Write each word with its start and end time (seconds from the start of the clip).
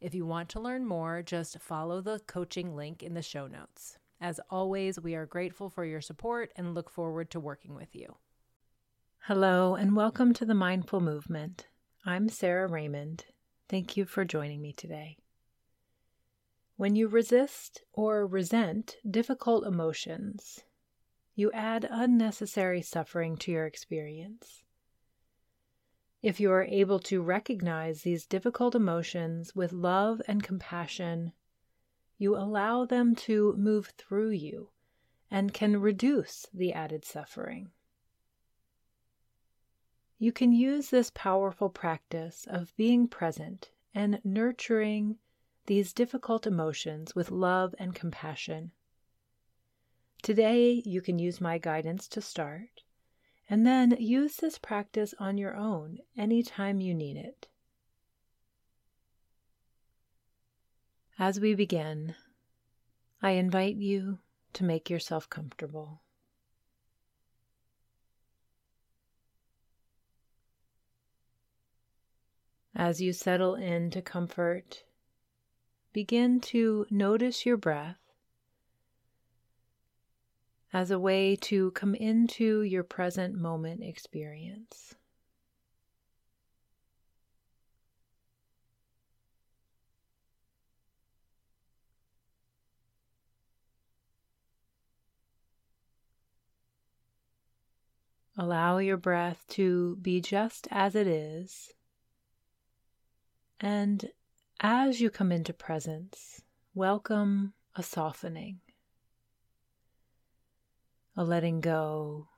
If 0.00 0.14
you 0.14 0.24
want 0.24 0.48
to 0.50 0.60
learn 0.60 0.86
more, 0.86 1.22
just 1.22 1.58
follow 1.58 2.00
the 2.00 2.20
coaching 2.20 2.74
link 2.74 3.02
in 3.02 3.12
the 3.12 3.20
show 3.20 3.46
notes. 3.46 3.98
As 4.18 4.40
always, 4.48 4.98
we 4.98 5.14
are 5.14 5.26
grateful 5.26 5.68
for 5.68 5.84
your 5.84 6.00
support 6.00 6.52
and 6.56 6.74
look 6.74 6.88
forward 6.88 7.30
to 7.32 7.40
working 7.40 7.74
with 7.74 7.94
you. 7.94 8.16
Hello, 9.24 9.74
and 9.74 9.94
welcome 9.94 10.32
to 10.32 10.46
the 10.46 10.54
Mindful 10.54 11.02
Movement. 11.02 11.66
I'm 12.06 12.30
Sara 12.30 12.66
Raymond. 12.66 13.26
Thank 13.68 13.98
you 13.98 14.06
for 14.06 14.24
joining 14.24 14.62
me 14.62 14.72
today. 14.72 15.18
When 16.76 16.96
you 16.96 17.06
resist 17.06 17.82
or 17.92 18.26
resent 18.26 18.96
difficult 19.08 19.66
emotions, 19.66 20.60
you 21.34 21.52
add 21.52 21.86
unnecessary 21.90 22.80
suffering 22.80 23.36
to 23.36 23.52
your 23.52 23.66
experience. 23.66 24.64
If 26.22 26.38
you 26.38 26.50
are 26.52 26.64
able 26.64 26.98
to 27.00 27.22
recognize 27.22 28.02
these 28.02 28.26
difficult 28.26 28.74
emotions 28.74 29.54
with 29.54 29.72
love 29.72 30.20
and 30.28 30.42
compassion, 30.42 31.32
you 32.18 32.36
allow 32.36 32.84
them 32.84 33.14
to 33.14 33.54
move 33.56 33.94
through 33.96 34.30
you 34.30 34.68
and 35.30 35.54
can 35.54 35.80
reduce 35.80 36.46
the 36.52 36.74
added 36.74 37.06
suffering. 37.06 37.70
You 40.18 40.30
can 40.30 40.52
use 40.52 40.90
this 40.90 41.10
powerful 41.14 41.70
practice 41.70 42.46
of 42.50 42.76
being 42.76 43.08
present 43.08 43.70
and 43.94 44.20
nurturing 44.22 45.16
these 45.64 45.94
difficult 45.94 46.46
emotions 46.46 47.14
with 47.14 47.30
love 47.30 47.74
and 47.78 47.94
compassion. 47.94 48.72
Today, 50.22 50.82
you 50.84 51.00
can 51.00 51.18
use 51.18 51.40
my 51.40 51.56
guidance 51.56 52.06
to 52.08 52.20
start 52.20 52.82
and 53.50 53.66
then 53.66 53.96
use 53.98 54.36
this 54.36 54.58
practice 54.58 55.12
on 55.18 55.36
your 55.36 55.56
own 55.56 55.98
anytime 56.16 56.80
you 56.80 56.94
need 56.94 57.16
it. 57.16 57.48
As 61.18 61.40
we 61.40 61.56
begin, 61.56 62.14
I 63.20 63.32
invite 63.32 63.74
you 63.74 64.20
to 64.52 64.64
make 64.64 64.88
yourself 64.88 65.28
comfortable. 65.28 66.00
As 72.74 73.00
you 73.00 73.12
settle 73.12 73.56
into 73.56 74.00
comfort, 74.00 74.84
begin 75.92 76.40
to 76.40 76.86
notice 76.88 77.44
your 77.44 77.56
breath 77.56 77.98
as 80.72 80.90
a 80.90 80.98
way 80.98 81.36
to 81.36 81.70
come 81.72 81.94
into 81.94 82.62
your 82.62 82.84
present 82.84 83.34
moment 83.34 83.82
experience. 83.82 84.94
Allow 98.38 98.78
your 98.78 98.96
breath 98.96 99.44
to 99.48 99.96
be 99.96 100.20
just 100.20 100.66
as 100.70 100.94
it 100.94 101.06
is. 101.06 101.74
And 103.58 104.10
as 104.60 105.00
you 105.00 105.10
come 105.10 105.30
into 105.30 105.52
presence, 105.52 106.40
welcome 106.74 107.52
a 107.76 107.82
softening 107.82 108.60
a 111.16 111.24
letting 111.24 111.60
go 111.60 112.28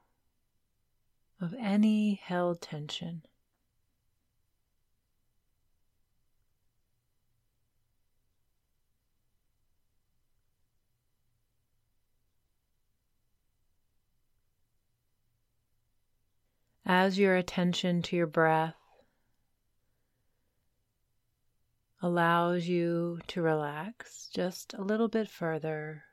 of 1.41 1.55
any 1.59 2.15
held 2.15 2.61
tension. 2.61 3.23
As 16.85 17.19
your 17.19 17.37
attention 17.37 18.03
to 18.03 18.17
your 18.17 18.27
breath 18.27 18.75
allows 22.01 22.67
you 22.67 23.21
to 23.29 23.41
relax 23.41 24.29
just 24.35 24.75
a 24.75 24.83
little 24.83 25.09
bit 25.09 25.29
further 25.29 26.05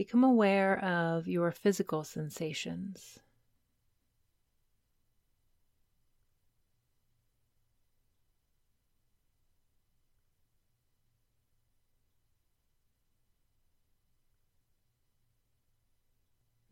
Become 0.00 0.24
aware 0.24 0.82
of 0.82 1.28
your 1.28 1.50
physical 1.50 2.04
sensations. 2.04 3.18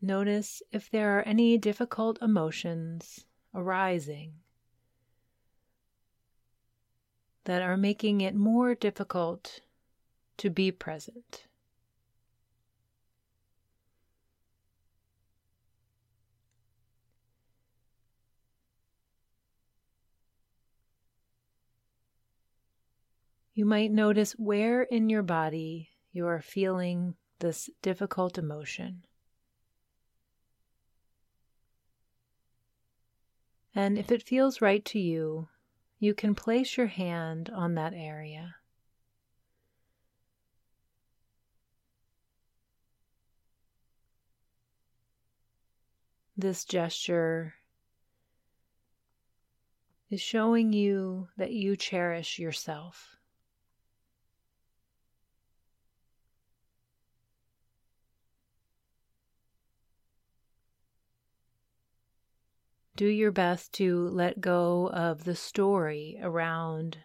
Notice 0.01 0.63
if 0.71 0.89
there 0.89 1.19
are 1.19 1.21
any 1.21 1.59
difficult 1.59 2.19
emotions 2.19 3.25
arising 3.53 4.33
that 7.43 7.61
are 7.61 7.77
making 7.77 8.21
it 8.21 8.33
more 8.33 8.73
difficult 8.73 9.59
to 10.37 10.49
be 10.49 10.71
present. 10.71 11.45
You 23.59 23.65
might 23.65 23.91
notice 23.91 24.31
where 24.39 24.83
in 24.83 25.09
your 25.09 25.21
body 25.21 25.89
you 26.13 26.25
are 26.27 26.41
feeling 26.41 27.15
this 27.39 27.69
difficult 27.81 28.37
emotion. 28.37 29.03
And 33.75 33.99
if 33.99 34.13
it 34.13 34.23
feels 34.23 34.61
right 34.61 34.85
to 34.85 34.97
you, 34.97 35.49
you 35.99 36.13
can 36.13 36.35
place 36.35 36.77
your 36.77 36.87
hand 36.87 37.49
on 37.49 37.75
that 37.75 37.93
area. 37.93 38.55
This 46.37 46.63
gesture 46.63 47.55
is 50.09 50.21
showing 50.21 50.71
you 50.71 51.27
that 51.35 51.51
you 51.51 51.75
cherish 51.75 52.39
yourself. 52.39 53.18
Do 62.99 63.07
your 63.07 63.31
best 63.31 63.71
to 63.71 64.09
let 64.09 64.41
go 64.41 64.89
of 64.89 65.23
the 65.23 65.33
story 65.33 66.19
around 66.21 66.97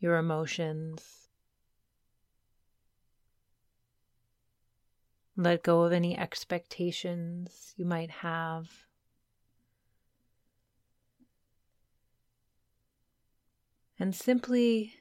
your 0.00 0.16
emotions. 0.16 1.28
Let 5.36 5.62
go 5.62 5.84
of 5.84 5.92
any 5.92 6.18
expectations 6.18 7.74
you 7.76 7.84
might 7.84 8.10
have. 8.10 8.68
And 14.00 14.16
simply 14.16 14.94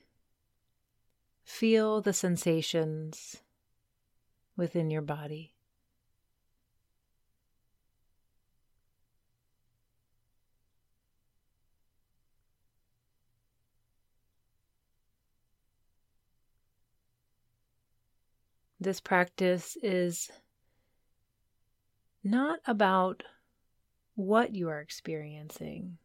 feel 1.44 2.01
the 2.01 2.13
sensations 2.13 3.38
within 4.56 4.91
your 4.91 5.01
body. 5.01 5.55
This 18.85 18.99
practice 18.99 19.75
is 19.81 20.29
not 22.23 22.59
about 22.67 23.23
what 24.13 24.53
you 24.53 24.69
are 24.69 24.79
experiencing. 24.79 25.97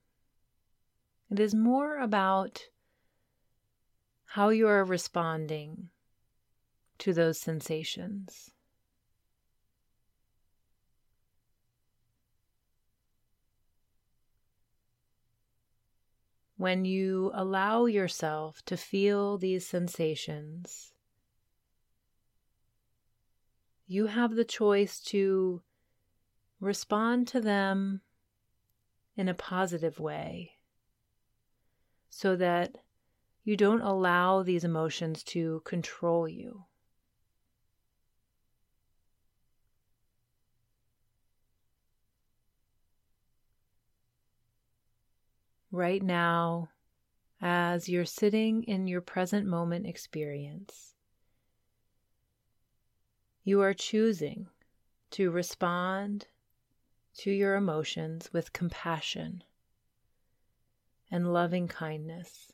It 1.31 1.39
is 1.39 1.55
more 1.55 1.99
about 1.99 2.69
how 4.25 4.49
you 4.49 4.67
are 4.67 4.83
responding 4.83 5.91
to 7.01 7.13
those 7.13 7.39
sensations. 7.39 8.51
When 16.57 16.87
you 16.87 17.31
allow 17.35 17.85
yourself 17.85 18.63
to 18.65 18.79
feel 18.79 19.37
these 19.37 19.67
sensations, 19.67 20.90
you 23.91 24.07
have 24.07 24.37
the 24.37 24.45
choice 24.45 25.01
to 25.01 25.61
respond 26.61 27.27
to 27.27 27.41
them 27.41 28.01
in 29.17 29.29
a 29.29 29.35
positive 29.35 29.99
way 29.99 30.53
so 32.09 32.37
that 32.37 32.77
you 33.43 33.57
don't 33.57 33.81
allow 33.81 34.45
these 34.45 34.63
emotions 34.63 35.25
to 35.25 35.61
control 35.65 36.29
you. 36.29 36.67
Right 45.73 46.01
now, 46.01 46.69
as 47.41 47.89
you're 47.89 48.05
sitting 48.05 48.63
in 48.63 48.87
your 48.87 49.01
present 49.01 49.49
moment 49.49 49.85
experience, 49.85 50.90
you 53.51 53.61
are 53.61 53.75
choosing 53.75 54.47
to 55.11 55.29
respond 55.29 56.29
to 57.13 57.33
your 57.33 57.57
emotions 57.57 58.33
with 58.33 58.53
compassion 58.53 59.43
and 61.11 61.33
loving 61.33 61.67
kindness. 61.67 62.53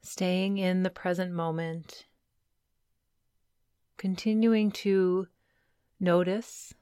Staying 0.00 0.56
in 0.56 0.82
the 0.82 0.88
present 0.88 1.30
moment, 1.30 2.06
continuing 4.00 4.70
to 4.70 5.28
notice 6.00 6.72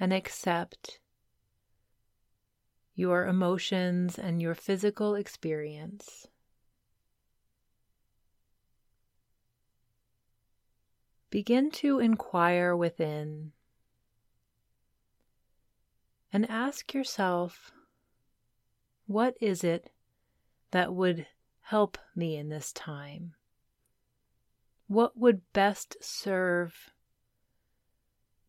and 0.00 0.14
accept 0.14 0.98
your 2.94 3.26
emotions 3.26 4.18
and 4.18 4.40
your 4.40 4.54
physical 4.54 5.14
experience. 5.14 6.26
Begin 11.28 11.70
to 11.72 11.98
inquire 11.98 12.74
within 12.74 13.52
and 16.32 16.48
ask 16.48 16.94
yourself 16.94 17.72
what 19.06 19.36
is 19.38 19.62
it 19.62 19.90
that 20.70 20.94
would 20.94 21.26
help 21.60 21.98
me 22.16 22.36
in 22.36 22.48
this 22.48 22.72
time? 22.72 23.34
What 24.88 25.18
would 25.18 25.52
best 25.52 25.96
serve 26.00 26.92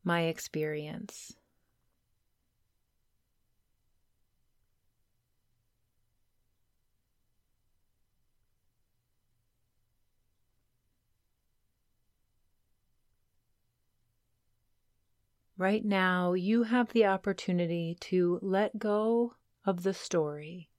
my 0.06 0.22
experience? 0.22 1.36
Right 15.58 15.84
now, 15.84 16.32
you 16.32 16.64
have 16.64 16.94
the 16.94 17.06
opportunity 17.06 17.98
to 18.00 18.40
let 18.42 18.80
go 18.80 19.36
of 19.66 19.84
the 19.84 19.94
story, 19.94 20.70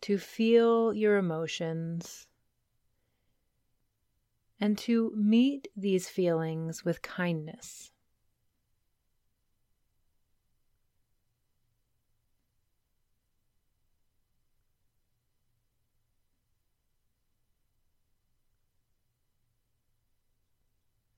to 0.00 0.18
feel 0.18 0.92
your 0.92 1.18
emotions, 1.18 2.26
and 4.60 4.78
to 4.78 5.12
meet 5.16 5.68
these 5.76 6.08
feelings 6.08 6.84
with 6.84 7.02
kindness. 7.02 7.90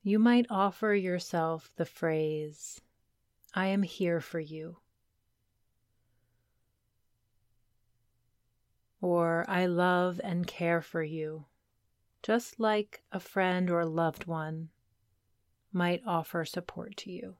You 0.06 0.20
might 0.20 0.46
offer 0.50 0.94
yourself 0.94 1.68
the 1.74 1.84
phrase, 1.84 2.80
I 3.54 3.66
am 3.66 3.82
here 3.82 4.20
for 4.20 4.38
you. 4.38 4.76
Or, 9.00 9.44
I 9.48 9.66
love 9.66 10.20
and 10.22 10.46
care 10.46 10.80
for 10.80 11.02
you, 11.02 11.46
just 12.26 12.58
like 12.58 13.04
a 13.12 13.20
friend 13.20 13.70
or 13.70 13.86
loved 13.86 14.26
one 14.26 14.68
might 15.72 16.02
offer 16.04 16.44
support 16.44 16.96
to 16.96 17.12
you. 17.12 17.36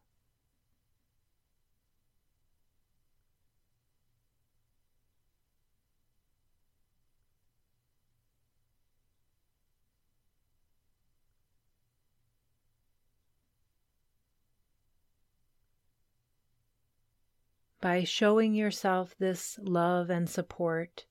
By 17.80 18.04
showing 18.04 18.54
yourself 18.54 19.16
this 19.18 19.58
love 19.60 20.10
and 20.10 20.30
support, 20.30 21.06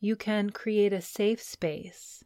you 0.00 0.16
can 0.16 0.48
create 0.48 0.94
a 0.94 1.02
safe 1.02 1.42
space 1.42 2.24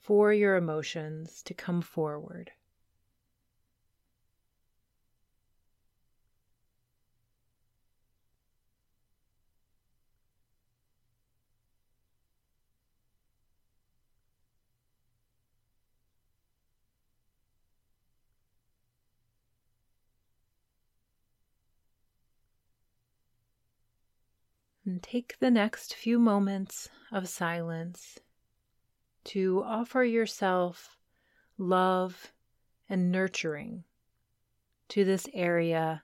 for 0.00 0.32
your 0.32 0.56
emotions 0.56 1.42
to 1.42 1.54
come 1.54 1.82
forward. 1.82 2.50
And 24.84 25.02
take 25.02 25.38
the 25.38 25.50
next 25.50 25.94
few 25.94 26.18
moments 26.18 26.88
of 27.12 27.28
silence 27.28 28.18
to 29.24 29.62
offer 29.64 30.02
yourself 30.02 30.96
love 31.58 32.32
and 32.88 33.12
nurturing 33.12 33.84
to 34.88 35.04
this 35.04 35.28
area 35.32 36.02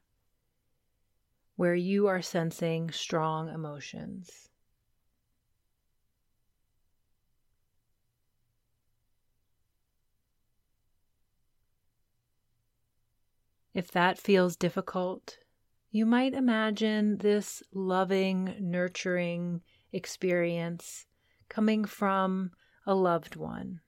where 1.56 1.74
you 1.74 2.06
are 2.06 2.22
sensing 2.22 2.90
strong 2.90 3.48
emotions. 3.48 4.48
If 13.74 13.90
that 13.90 14.18
feels 14.18 14.56
difficult, 14.56 15.38
you 15.90 16.06
might 16.06 16.34
imagine 16.34 17.18
this 17.18 17.62
loving, 17.72 18.56
nurturing 18.58 19.62
experience 19.92 21.06
coming 21.48 21.84
from 21.84 22.52
a 22.86 22.94
loved 22.94 23.36
one. 23.36 23.80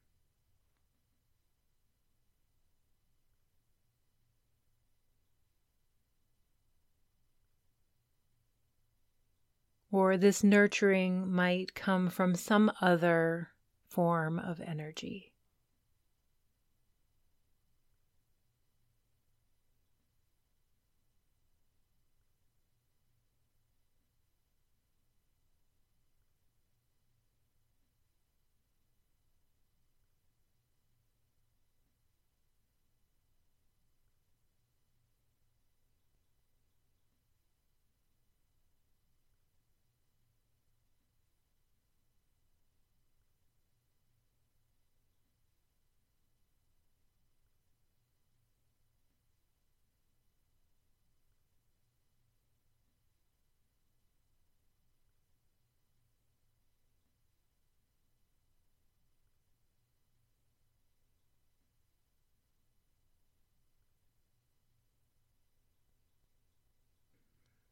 Or 9.90 10.18
this 10.18 10.44
nurturing 10.44 11.32
might 11.32 11.74
come 11.74 12.10
from 12.10 12.34
some 12.34 12.70
other 12.80 13.50
form 13.88 14.38
of 14.38 14.60
energy. 14.60 15.27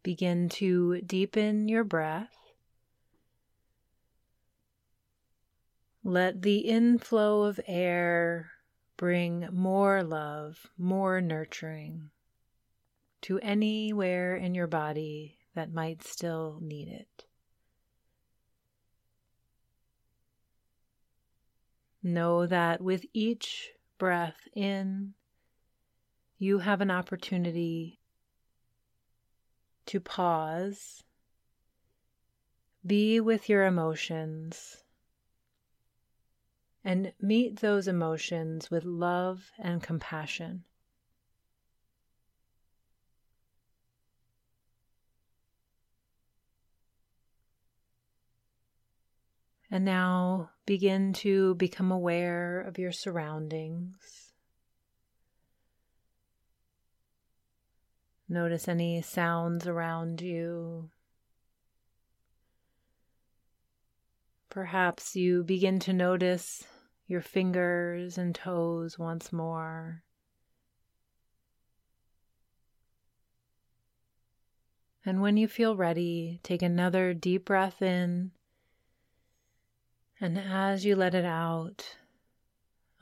Begin 0.07 0.49
to 0.49 1.01
deepen 1.01 1.67
your 1.67 1.83
breath. 1.83 2.53
Let 6.05 6.43
the 6.43 6.59
inflow 6.59 7.43
of 7.43 7.59
air 7.67 8.53
bring 8.97 9.49
more 9.51 10.05
love, 10.05 10.71
more 10.79 11.21
nurturing 11.21 12.11
to 13.23 13.41
anywhere 13.41 14.37
in 14.37 14.55
your 14.55 14.69
body 14.69 15.39
that 15.57 15.73
might 15.73 16.05
still 16.05 16.61
need 16.63 16.87
it. 16.87 17.25
Know 22.01 22.47
that 22.47 22.81
with 22.81 23.05
each 23.13 23.73
breath 23.99 24.47
in, 24.55 25.15
you 26.39 26.61
have 26.61 26.81
an 26.81 26.93
opportunity 26.93 27.99
to 29.87 30.01
pause, 30.01 31.03
be 32.85 33.21
with 33.21 33.49
your 33.49 33.65
emotions, 33.65 34.83
and 36.85 37.13
meet 37.21 37.61
those 37.61 37.89
emotions 37.89 38.71
with 38.71 38.85
love 38.85 39.51
and 39.59 39.83
compassion. 39.83 40.65
And 49.69 49.85
now 49.85 50.51
begin 50.65 51.13
to 51.15 51.57
become 51.57 51.91
aware 51.91 52.61
of 52.61 52.79
your 52.79 52.93
surroundings. 52.93 54.26
Notice 58.29 58.69
any 58.69 59.03
sounds 59.03 59.67
around 59.67 60.21
you. 60.21 60.91
Perhaps 64.51 65.15
you 65.15 65.45
begin 65.45 65.79
to 65.81 65.93
notice 65.93 66.65
your 67.07 67.21
fingers 67.21 68.19
and 68.19 68.35
toes 68.35 68.99
once 68.99 69.33
more. 69.33 70.03
And 75.05 75.21
when 75.21 75.37
you 75.37 75.47
feel 75.47 75.77
ready, 75.77 76.41
take 76.43 76.63
another 76.63 77.15
deep 77.15 77.45
breath 77.45 77.81
in 77.81 78.33
and 80.21 80.39
as 80.39 80.85
you 80.85 80.97
let 80.97 81.15
it 81.15 81.27
out, 81.27 81.97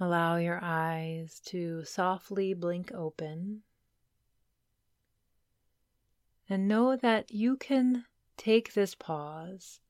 allow 0.01 0.37
your 0.37 0.59
eyes 0.61 1.41
to 1.47 1.85
softly 1.85 2.55
blink 2.55 2.91
open. 2.93 3.63
And 6.49 6.69
know 6.69 6.97
that 6.97 7.33
you 7.33 7.57
can 7.57 8.05
take 8.37 8.75
this 8.75 8.95
pause, 8.95 9.81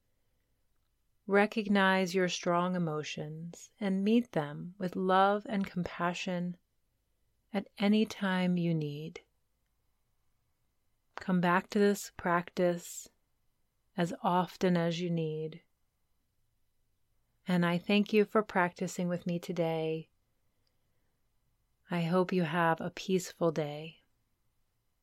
recognize 1.27 2.15
your 2.15 2.29
strong 2.29 2.77
emotions, 2.77 3.71
and 3.81 4.05
meet 4.05 4.33
them 4.33 4.75
with 4.79 4.95
love 4.95 5.47
and 5.49 5.67
compassion 5.67 6.57
at 7.53 7.69
any 7.79 8.07
time 8.07 8.57
you 8.57 8.75
need. 8.75 9.21
Come 11.17 11.41
back 11.41 11.71
to 11.71 11.79
this 11.79 12.13
practice 12.17 13.09
as 13.97 14.13
often 14.23 14.77
as 14.77 15.01
you 15.01 15.11
need 15.11 15.61
and 17.47 17.65
I 17.65 17.79
thank 17.79 18.13
you 18.13 18.25
for 18.25 18.43
practicing 18.43 19.09
with 19.09 19.27
me 19.27 19.39
today. 19.39 20.09
I 21.91 22.03
hope 22.03 22.33
you 22.33 22.45
have 22.45 22.81
a 22.81 22.91
peaceful 22.91 23.53
day. 23.53 24.04